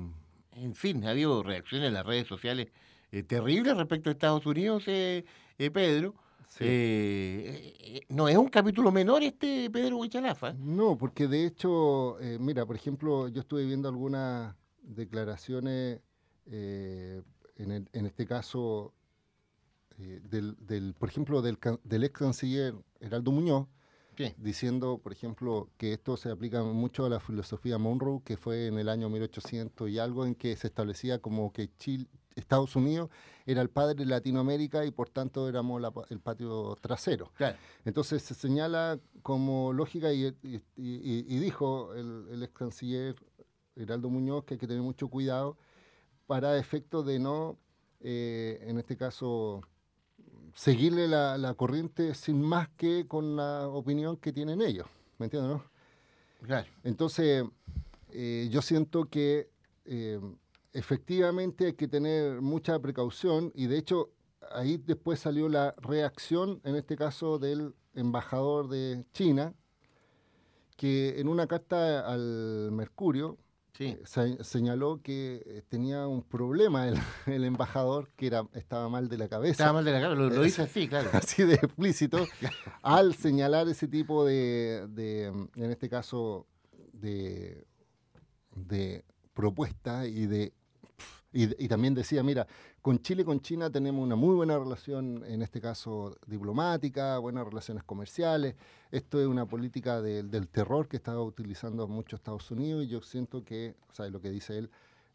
[0.56, 2.68] en fin, ha habido reacciones en las redes sociales
[3.12, 5.26] eh, terribles respecto a Estados Unidos, eh,
[5.58, 6.14] eh, Pedro.
[8.10, 10.54] no es un capítulo menor este Pedro Huichalafa.
[10.54, 16.02] No, porque de hecho, mira, por ejemplo, yo estuve viendo algunas declaraciones,
[17.56, 18.94] en, en, este caso,
[19.98, 23.68] del, del, por ejemplo, del, del ex canciller Heraldo Muñoz,
[24.38, 28.78] diciendo, por ejemplo, que esto se aplica mucho a la filosofía Monroe, que fue en
[28.78, 33.10] el año 1800 y algo en que se establecía como que Chile, Estados Unidos
[33.46, 37.32] era el padre de Latinoamérica y por tanto éramos el patio trasero.
[37.84, 40.32] Entonces se señala como lógica y,
[40.76, 43.16] dijo el, el, ex canciller
[43.76, 45.58] Heraldo Muñoz que hay que tener mucho cuidado
[46.28, 47.58] para efecto de no,
[48.00, 49.62] eh, en este caso,
[50.54, 54.88] seguirle la, corriente sin más que con la opinión que tienen ellos.
[55.18, 55.64] ¿Me entiendes, no?
[56.44, 56.68] Claro.
[56.84, 57.46] Entonces,
[58.12, 59.50] eh, yo siento que
[59.86, 60.20] eh,
[60.74, 64.10] efectivamente hay que tener mucha precaución y de hecho
[64.54, 69.54] ahí después salió la reacción, en este caso del embajador de China,
[70.78, 73.38] que en una carta al Mercurio
[73.74, 73.98] Sí.
[74.42, 79.28] señaló que eh, tenía un problema el, el, embajador, que era, estaba mal de la
[79.28, 79.52] cabeza.
[79.52, 81.10] Estaba mal de la cabeza, lo, lo dice así, claro.
[81.14, 82.28] Así de explícito,
[82.82, 86.48] al señalar ese tipo de, de en este caso,
[86.94, 87.66] de,
[88.56, 89.04] de
[89.34, 90.54] propuesta y de
[91.34, 92.46] y, también decía, mira,
[92.82, 97.46] con Chile y con China tenemos una muy buena relación, en este caso diplomática, buenas
[97.46, 98.56] relaciones comerciales.
[98.92, 103.46] Esto es una política del terror que está utilizando mucho Estados Unidos y yo siento
[103.46, 104.70] que, o sea, lo que dice él,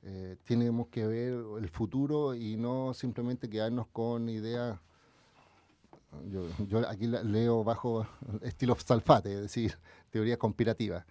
[0.04, 4.78] eh, tenemos que ver el futuro y no simplemente quedarnos con ideas.
[6.30, 8.06] Yo, yo aquí leo bajo
[8.40, 9.76] estilo Salfate, es decir,
[10.10, 11.04] teorías conspirativas.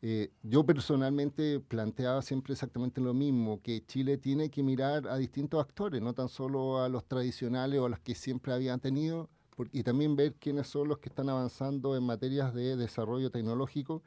[0.00, 5.60] Eh, yo personalmente planteaba siempre exactamente lo mismo, que Chile tiene que mirar a distintos
[5.60, 9.28] actores, no tan solo a los tradicionales o a los que siempre habían tenido,
[9.72, 14.02] y también ver quiénes son los que están avanzando en materias de desarrollo tecnológico.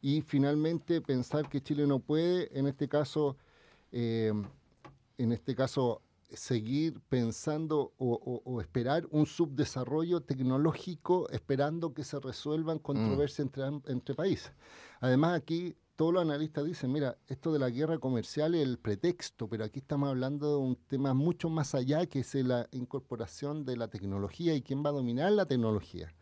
[0.00, 3.36] Y finalmente pensar que Chile no puede, en este caso,
[3.90, 4.32] eh,
[5.18, 6.00] en este caso
[6.36, 12.80] seguir pensando o, esperar un subdesarrollo tecnológico esperando que se resuelvan mm.
[12.80, 14.52] controversias entre, entre países.
[15.00, 19.48] Además, aquí todos los analistas dicen, mira, esto de la guerra comercial es el pretexto,
[19.48, 23.76] pero aquí estamos hablando de un tema mucho más allá, que es la incorporación de
[23.76, 26.12] la tecnología y quién va a dominar la tecnología.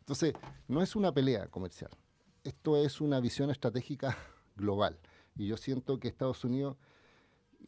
[0.00, 0.34] Entonces,
[0.68, 1.90] no es una pelea comercial,
[2.44, 4.16] esto es una visión estratégica
[4.56, 4.98] global.
[5.36, 6.76] Y yo siento que Estados Unidos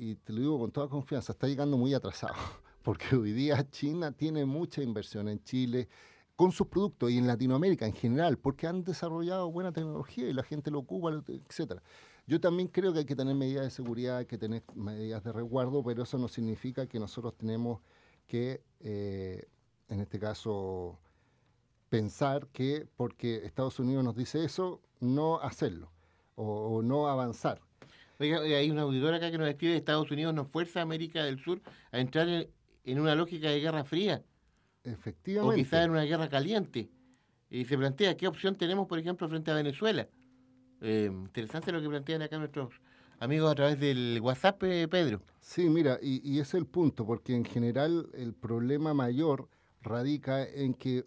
[0.01, 2.33] y te lo digo con toda confianza, está llegando muy atrasado,
[2.83, 5.91] porque hoy día China tiene mucha inversión en Chile
[6.37, 10.43] con sus productos y en Latinoamérica en general, porque han desarrollado buena tecnología y la
[10.43, 11.83] gente lo ocupa, etcétera.
[12.27, 15.33] Yo también creo que hay que tener medidas de seguridad, hay que tener medidas de
[15.33, 17.83] resguardo, pero eso no significa que nosotros tenemos
[18.27, 19.45] que, eh,
[19.91, 20.99] en este caso,
[21.91, 25.93] pensar que porque Estados Unidos nos dice eso, no hacerlo
[26.37, 27.61] o no avanzar.
[28.21, 31.43] Oiga, hay una auditora acá que nos escribe, Estados Unidos nos fuerza a América del
[31.43, 34.23] Sur a entrar en, una lógica de guerra fría.
[34.85, 35.55] Efectivamente.
[35.55, 36.91] O quizás en una guerra caliente.
[37.49, 40.07] Y se plantea qué opción tenemos, por ejemplo, frente a Venezuela.
[40.83, 42.75] Eh, interesante lo que plantean acá nuestros
[43.21, 45.23] amigos a través del WhatsApp, eh, Pedro.
[45.41, 49.49] Sí, mira, y, y es el punto, porque en general el problema mayor
[49.81, 51.07] radica en que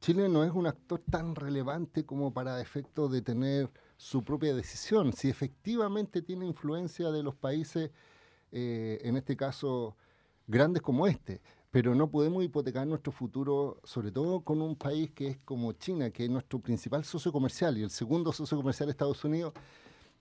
[0.00, 5.12] Chile no es un actor tan relevante como para efecto de tener su propia decisión,
[5.12, 7.90] si efectivamente tiene influencia de los países,
[8.52, 9.96] eh, en este caso,
[10.46, 11.42] grandes como este.
[11.70, 16.10] Pero no podemos hipotecar nuestro futuro, sobre todo con un país que es como China,
[16.10, 19.52] que es nuestro principal socio comercial y el segundo socio comercial Estados Unidos.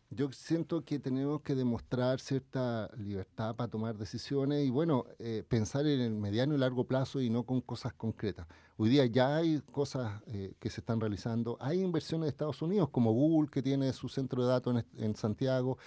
[0.09, 5.85] Yo siento que tenemos que demostrar cierta libertad para tomar decisiones y, bueno, eh, pensar
[5.85, 8.47] en el mediano y largo plazo y no con cosas concretas.
[8.77, 11.57] Hoy día ya hay cosas eh, que se están realizando.
[11.59, 15.15] Hay inversiones de Estados Unidos, como Google, que tiene su centro de datos en, en
[15.15, 15.77] Santiago.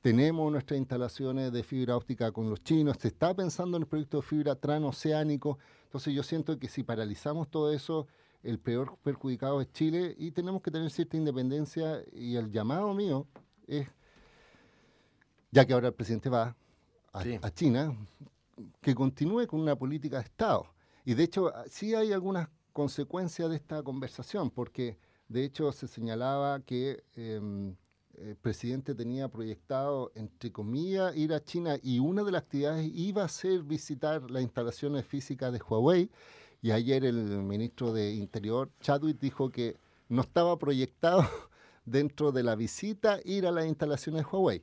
[0.00, 2.96] Tenemos nuestras instalaciones de fibra óptica con los chinos.
[2.98, 5.60] Se está pensando en el proyecto de fibra transoceánico.
[5.84, 8.08] Entonces, yo siento que si paralizamos todo eso,
[8.42, 13.28] el peor perjudicado es Chile y tenemos que tener cierta independencia y el llamado mío
[13.68, 13.86] es,
[15.50, 16.56] ya que ahora el presidente va
[17.12, 17.38] a, Sí.
[17.40, 17.96] a China,
[18.80, 20.66] que continúe con una política de Estado.
[21.04, 24.98] Y de hecho, sí hay algunas consecuencias de esta conversación, porque
[25.28, 27.74] de hecho se señalaba que em,
[28.14, 33.24] el presidente tenía proyectado, entre comillas, ir a China y una de las actividades iba
[33.24, 36.10] a ser visitar las instalaciones físicas de Huawei.
[36.60, 37.14] Y ayer el
[37.44, 39.76] ministro de Interior, Chadwick, dijo que
[40.08, 41.22] no estaba proyectado
[41.90, 44.62] dentro de la visita ir a las instalaciones de Huawei,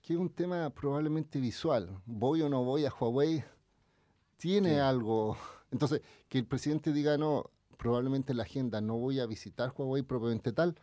[0.00, 2.00] que es un tema probablemente visual.
[2.06, 3.44] ¿Voy o no voy a Huawei?
[4.36, 5.36] Tiene algo.
[5.70, 10.02] Entonces, que el presidente diga no, probablemente en la agenda no voy a visitar Huawei
[10.02, 10.76] propiamente tal,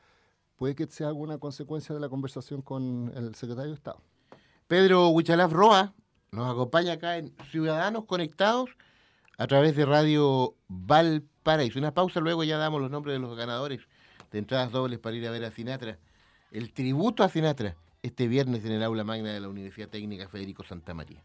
[0.55, 4.01] puede que sea alguna consecuencia de la conversación con el secretario de Estado.
[4.67, 5.93] Pedro Huichalaf Roa
[6.31, 8.69] nos acompaña acá en Ciudadanos Conectados
[9.37, 11.79] a través de Radio Valparaíso.
[11.79, 13.79] Una pausa, luego ya damos los nombres de los ganadores
[14.31, 15.97] de entradas dobles para ir a ver a Sinatra.
[16.51, 20.63] El tributo a Sinatra este viernes en el aula magna de la Universidad Técnica Federico
[20.63, 21.21] Santa María.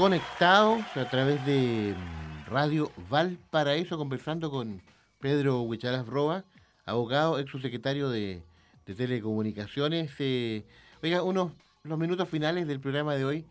[0.00, 4.80] Conectados a través de mm, Radio Valparaíso, conversando con
[5.20, 6.42] Pedro Huichalaf Roa,
[6.86, 8.42] abogado, ex subsecretario de,
[8.86, 10.10] de telecomunicaciones.
[10.18, 10.64] Eh,
[11.02, 13.46] oiga, unos los minutos finales del programa de hoy,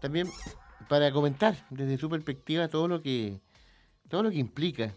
[0.00, 0.30] también
[0.88, 3.40] para comentar desde su perspectiva todo lo que
[4.08, 4.94] todo lo que implica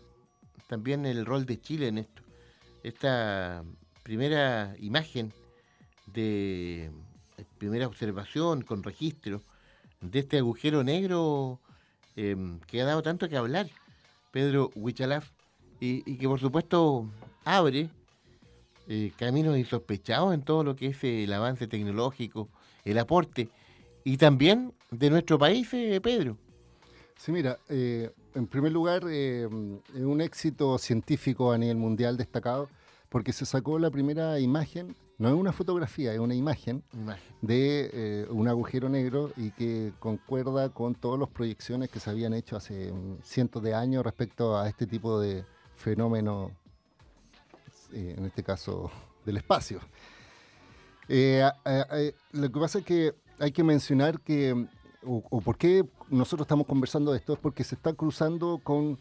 [0.67, 2.21] también el rol de Chile en esto.
[2.83, 3.63] Esta
[4.03, 5.33] primera imagen
[6.05, 6.91] de
[7.57, 9.41] primera observación con registro
[10.03, 11.59] de este agujero negro
[12.15, 13.69] em, que ha dado tanto que hablar,
[14.31, 15.29] Pedro Huichalaf,
[15.79, 17.09] y, que por supuesto
[17.43, 17.89] abre
[18.87, 22.49] eh, caminos insospechados en todo lo que es el avance tecnológico,
[22.85, 23.49] el aporte,
[24.03, 26.37] y también de nuestro país, eh, Pedro.
[27.17, 32.69] Sí, mira, eh, en primer lugar, un éxito científico a nivel mundial destacado,
[33.13, 36.83] porque se sacó la primera imagen, no es una fotografía, es una imagen,
[37.41, 42.57] de un agujero negro y que concuerda con todas las proyecciones que se habían hecho
[42.57, 42.91] hace
[43.21, 45.45] cientos de años respecto a este tipo de,
[45.75, 46.51] fenómeno,
[47.91, 48.91] eh, en este caso
[49.25, 49.79] del espacio.
[51.07, 51.47] Eh,
[52.31, 54.67] lo que pasa es que hay que mencionar que,
[55.05, 58.97] o, por qué nosotros estamos conversando de esto, es porque se está cruzando con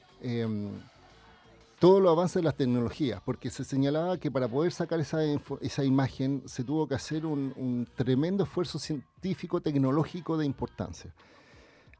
[1.83, 5.19] em, todo lo avance de las tecnologías, porque se señalaba que para poder sacar esa,
[5.61, 11.13] esa imagen se tuvo que hacer un, tremendo esfuerzo científico, tecnológico de importancia.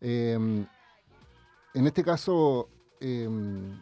[0.01, 0.65] Em,
[1.75, 2.69] en este caso,
[3.01, 3.81] em,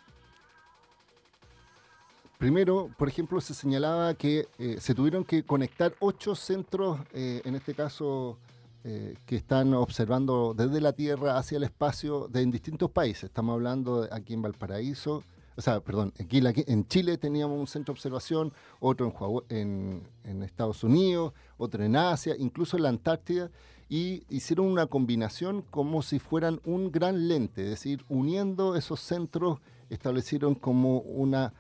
[2.38, 7.54] Primero, por ejemplo, se señalaba que eh, se tuvieron que conectar ocho centros, eh, en
[7.54, 8.38] este caso,
[8.82, 13.24] eh, que están observando desde la Tierra hacia el espacio de, en distintos países.
[13.24, 15.22] Estamos hablando aquí en Valparaíso,
[15.60, 20.82] o sea, perdón, aquí, en Chile teníamos un centro de observación, otro en, en, Estados
[20.82, 23.50] Unidos, otro en Asia, incluso en la Antártida,
[23.86, 29.58] y hicieron una combinación como si fueran un gran lente, es decir, uniendo esos centros
[29.90, 31.52] establecieron como una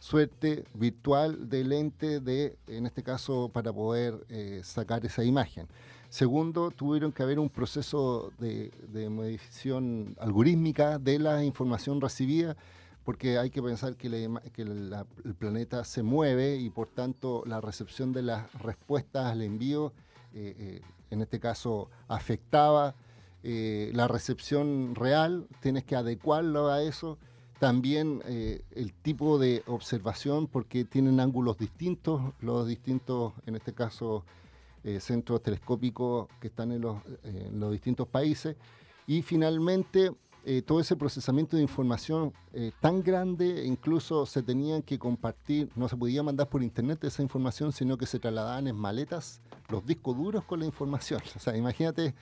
[0.00, 5.66] suerte virtual de lente de, en este caso, para poder eh, sacar esa imagen.
[6.08, 8.70] Segundo, tuvieron que haber un proceso de,
[9.10, 12.56] modificación algorítmica de la información recibida,
[13.06, 18.20] porque hay que pensar que, el planeta se mueve y por tanto la recepción de
[18.20, 19.94] las respuestas al envío,
[20.34, 20.80] eh, eh,
[21.10, 22.94] en este caso, afectaba
[23.42, 27.16] la recepción real, tienes que adecuarlo a eso.
[27.58, 34.24] También eh, el tipo de observación, porque tienen ángulos distintos, los distintos, en este caso,
[34.84, 38.56] eh, centros telescópicos que están en los, eh, los distintos países.
[39.06, 40.12] Y finalmente,
[40.64, 42.32] todo ese procesamiento de información
[42.80, 47.72] tan grande, incluso se tenían que compartir, no se podía mandar por internet esa información,
[47.72, 51.20] sino que se trasladaban en maletas los discos duros con la información.
[51.36, 52.14] O sea, imagínate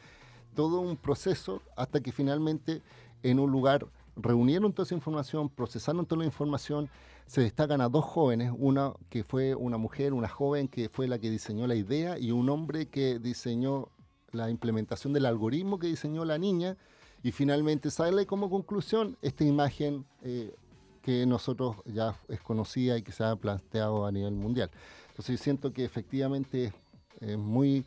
[0.55, 2.83] todo un proceso hasta que finalmente
[3.23, 6.89] en un lugar reunieron toda esa información, procesaron toda la información,
[7.27, 11.19] se destacan a dos jóvenes, una que fue una mujer, una joven que fue la
[11.19, 13.89] que diseñó la idea y un hombre que diseñó
[14.31, 16.77] la implementación del algoritmo que diseñó la niña
[17.25, 20.55] y finalmente sale como conclusión esta imagen eh,
[21.03, 24.71] que nosotros ya es conocida y que se ha planteado a nivel mundial.
[25.09, 26.73] Entonces siento que efectivamente
[27.21, 27.85] es muy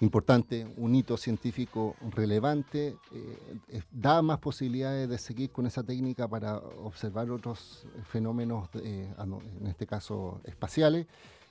[0.00, 6.56] importante, un hito científico relevante, eh, da más posibilidades de seguir con esa técnica para
[6.58, 11.06] observar otros fenómenos, en este caso espaciales,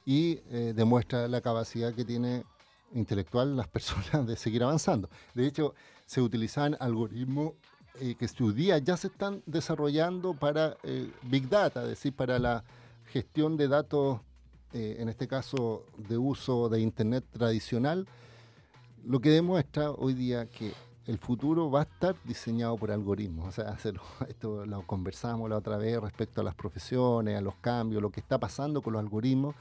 [0.05, 2.43] y eh, demuestra la capacidad que tiene
[2.93, 5.10] intelectual las personas de seguir avanzando.
[5.34, 5.74] De hecho,
[6.10, 7.53] se utilizan algoritmos
[8.01, 10.76] eh, que día ya se están desarrollando para
[11.22, 12.64] Big Data, es decir, para la
[13.12, 14.20] gestión de datos,
[14.74, 18.07] en este caso de uso de Internet tradicional,
[19.05, 20.74] lo que demuestra hoy día que
[21.05, 23.47] el futuro va a estar diseñado por algoritmos.
[23.47, 23.78] O sea,
[24.28, 28.20] esto lo conversamos la otra vez respecto a las profesiones, a los cambios, lo que
[28.20, 29.53] está pasando con los algoritmos,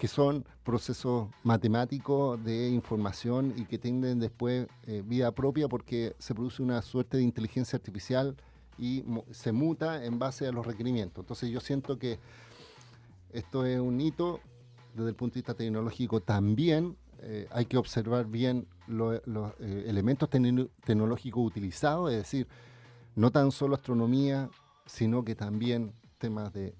[0.00, 6.34] que son procesos matemáticos de información y que tienen después eh, vida propia porque se
[6.34, 8.34] produce una suerte de inteligencia artificial
[8.78, 11.22] y se muta en base a los requerimientos.
[11.22, 12.18] Entonces yo siento que
[13.34, 14.40] esto es un hito
[14.94, 19.20] desde el punto de vista tecnológico también eh, hay que observar bien los
[19.60, 22.48] eh, elementos tecnológicos utilizados, es decir,
[23.16, 24.48] no tan solo astronomía,
[24.86, 26.74] sino que también temas de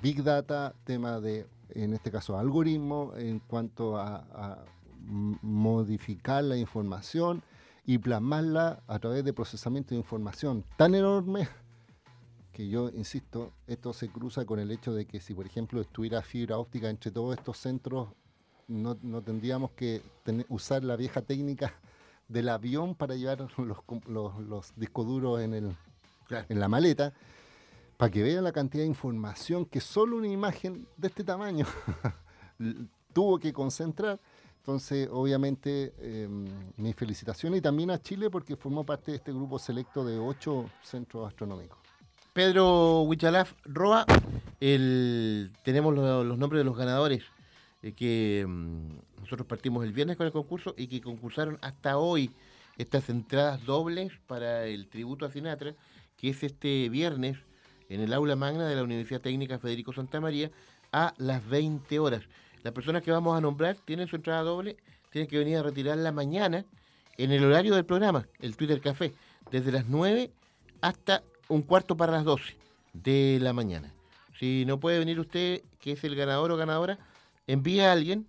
[0.00, 4.64] Big Data, temas de, en este caso, algoritmos en cuanto a,
[5.02, 7.42] modificar la información
[7.86, 11.48] y plasmarla a través de procesamiento de información tan enorme
[12.52, 16.20] que yo insisto, esto se cruza con el hecho de que si por ejemplo estuviera
[16.20, 18.08] fibra óptica entre todos estos centros
[18.70, 20.02] no, tendríamos que
[20.48, 21.74] usar la vieja técnica
[22.28, 25.76] del avión para llevar los, discos duros en, el,
[26.48, 27.12] en la maleta,
[28.00, 31.66] para que vean la cantidad de información que solo una imagen de este tamaño
[33.12, 34.18] tuvo que concentrar.
[34.56, 36.26] Entonces, obviamente, eh,
[36.78, 40.70] mi felicitación y también a Chile porque formó parte de este grupo selecto de ocho
[40.82, 41.78] centros astronómicos.
[42.32, 44.06] Pedro Huichalaf Roa,
[44.58, 47.22] tenemos lo- los nombres de los ganadores
[47.82, 52.30] eh, que mm, nosotros partimos el viernes con el concurso y que concursaron hasta hoy
[52.78, 55.74] estas entradas dobles para el tributo a Sinatra,
[56.16, 57.36] que es este viernes
[57.90, 60.50] en el aula magna de la Universidad Técnica Federico Santa María
[60.92, 62.22] a las 20 horas.
[62.62, 64.76] Las personas que vamos a nombrar tienen su entrada doble,
[65.10, 66.64] tienen que venir a retirarla mañana
[67.18, 69.12] en el horario del programa, el Twitter Café,
[69.50, 70.30] desde las 9
[70.80, 72.56] hasta un cuarto para las 12
[72.92, 73.92] de la mañana.
[74.38, 76.98] Si no puede venir usted, que es el ganador o ganadora,
[77.46, 78.26] envía a alguien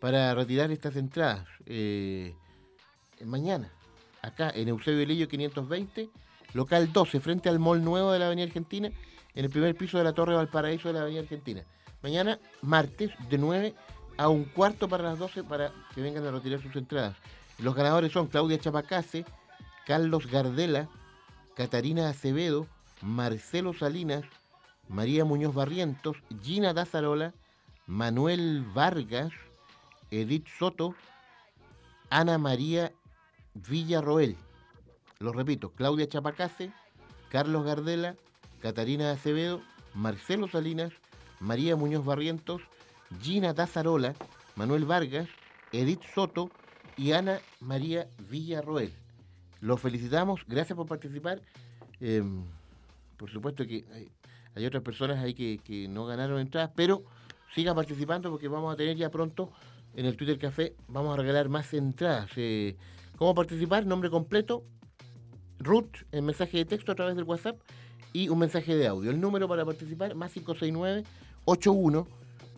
[0.00, 2.34] para retirar estas entradas eh,
[3.24, 3.70] mañana,
[4.22, 6.10] acá en Eusebio Lillo 520,
[6.52, 8.90] local 12, frente al mall nuevo de la Avenida Argentina,
[9.34, 11.64] en el primer piso de la Torre Valparaíso de la Avenida Argentina.
[12.02, 13.74] Mañana, martes, de 9
[14.16, 17.16] a un cuarto para las 12 para que vengan a retirar sus entradas.
[17.58, 19.24] Los ganadores son Claudia Chapacase,
[19.86, 20.88] Carlos Gardela,
[21.54, 22.66] Catarina Acevedo,
[23.02, 24.24] Marcelo Salinas,
[24.88, 27.34] María Muñoz Barrientos, Gina Dazarola,
[27.86, 29.32] Manuel Vargas,
[30.10, 30.94] Edith Soto,
[32.08, 32.92] Ana María
[33.54, 34.36] Villarroel.
[35.20, 36.72] Lo repito, Claudia Chapacase,
[37.28, 38.16] Carlos Gardela,
[38.62, 39.60] Catarina Acevedo,
[39.92, 40.94] Marcelo Salinas,
[41.40, 42.62] María Muñoz Barrientos,
[43.20, 44.14] Gina Dazarola,
[44.56, 45.28] Manuel Vargas,
[45.72, 46.50] Edith Soto
[46.96, 48.94] y Ana María Villarroel.
[49.60, 51.42] Los felicitamos, gracias por participar.
[52.00, 52.22] Eh,
[53.18, 53.84] por supuesto que
[54.54, 57.04] hay, otras personas ahí que, que no ganaron entradas, pero
[57.54, 59.52] sigan participando porque vamos a tener ya pronto
[59.94, 62.30] en el Twitter Café, vamos a regalar más entradas.
[62.36, 62.74] Eh,
[63.18, 63.84] ¿Cómo participar?
[63.84, 64.64] Nombre completo,
[65.60, 67.56] root en mensaje de texto a través del WhatsApp
[68.12, 69.10] y un mensaje de audio.
[69.10, 71.04] El número para participar, más 569
[71.44, 72.06] 81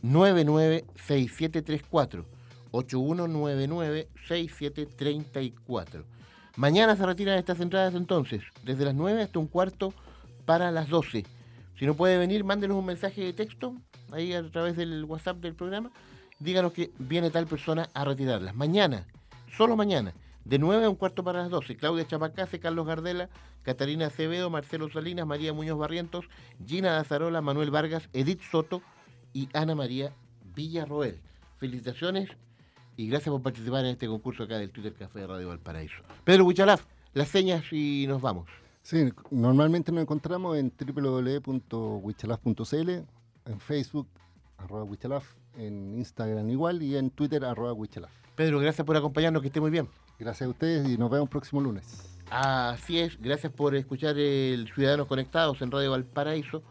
[0.02, 2.24] 99 6734
[2.70, 6.04] 8199 6734
[6.56, 9.94] Mañana se retiran estas entradas entonces, desde las 9 hasta un cuarto
[10.44, 11.24] para las 12.
[11.78, 13.74] Si no puede venir, mándenos un mensaje de texto
[14.10, 15.90] ahí a través del WhatsApp del programa.
[16.38, 18.54] Díganos que viene tal persona a retirarlas.
[18.54, 19.06] Mañana,
[19.56, 20.12] solo mañana,
[20.44, 21.76] de 9 a un cuarto para las 12.
[21.76, 23.28] Claudia Chapacase, Carlos Gardela,
[23.62, 26.26] Catarina Acevedo, Marcelo Salinas, María Muñoz Barrientos,
[26.66, 28.82] Gina Dazarola, Manuel Vargas, Edith Soto
[29.32, 30.12] y Ana María
[30.54, 31.20] Villarroel.
[31.58, 32.28] Felicitaciones
[32.96, 36.02] y gracias por participar en este concurso acá del Twitter Café de Radio Valparaíso.
[36.24, 36.84] Pedro Huichalaf,
[37.14, 38.48] las señas y nos vamos.
[38.82, 44.08] Sí, normalmente nos encontramos en www.wichalaf.cl, en Facebook,
[44.58, 45.24] arroba Wichalaf,
[45.56, 48.10] en Instagram igual y en Twitter, arroba Wichalaf.
[48.34, 49.88] Pedro, gracias por acompañarnos, que esté muy bien.
[50.18, 51.84] Gracias a ustedes y nos vemos el próximo lunes.
[52.30, 56.62] Así es, gracias por escuchar el Ciudadanos Conectados en Radio Valparaíso.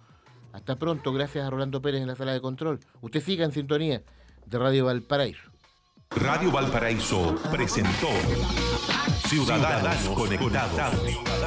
[0.54, 2.80] Hasta pronto, gracias a Rolando Pérez en la sala de control.
[3.02, 4.02] Usted siga en sintonía
[4.46, 5.52] de Radio Valparaíso.
[6.10, 8.08] Radio Valparaíso presentó
[9.28, 11.00] Ciudadanos, Conectados.